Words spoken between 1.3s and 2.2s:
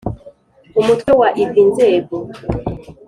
iv inzego